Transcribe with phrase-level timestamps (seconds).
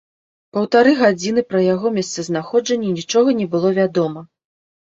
[0.57, 4.29] Паўтары гадзіны пра яго месцазнаходжанне нічога не было вядома.